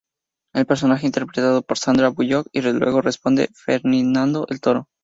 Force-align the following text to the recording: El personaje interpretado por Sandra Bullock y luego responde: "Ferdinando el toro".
El 0.55 0.65
personaje 0.65 1.05
interpretado 1.05 1.61
por 1.61 1.77
Sandra 1.77 2.09
Bullock 2.09 2.47
y 2.53 2.63
luego 2.63 3.03
responde: 3.03 3.49
"Ferdinando 3.53 4.47
el 4.49 4.59
toro". 4.59 4.87